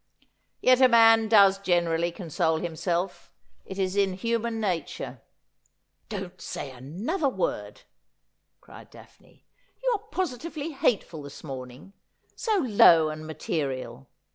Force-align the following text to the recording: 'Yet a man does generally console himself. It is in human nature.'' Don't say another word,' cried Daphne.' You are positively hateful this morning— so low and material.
'Yet 0.61 0.81
a 0.81 0.87
man 0.87 1.29
does 1.29 1.59
generally 1.59 2.11
console 2.11 2.57
himself. 2.57 3.31
It 3.67 3.77
is 3.77 3.95
in 3.95 4.13
human 4.13 4.59
nature.'' 4.59 5.21
Don't 6.09 6.41
say 6.41 6.71
another 6.71 7.29
word,' 7.29 7.83
cried 8.61 8.89
Daphne.' 8.89 9.45
You 9.83 9.91
are 9.91 10.07
positively 10.09 10.71
hateful 10.71 11.21
this 11.21 11.43
morning— 11.43 11.93
so 12.35 12.57
low 12.67 13.09
and 13.09 13.27
material. 13.27 14.09